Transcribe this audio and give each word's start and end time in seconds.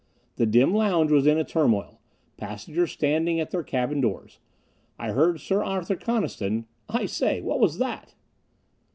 The 0.37 0.47
dim 0.47 0.73
lounge 0.73 1.11
was 1.11 1.27
in 1.27 1.37
a 1.37 1.43
turmoil; 1.43 2.01
passengers 2.35 2.91
standing 2.91 3.39
at 3.39 3.51
their 3.51 3.61
cabin 3.61 4.01
doors. 4.01 4.39
I 4.97 5.11
heard 5.11 5.39
Sir 5.39 5.63
Arthur 5.63 5.95
Coniston: 5.95 6.65
"I 6.89 7.05
say, 7.05 7.39
what 7.39 7.59
was 7.59 7.77
that?" 7.77 8.15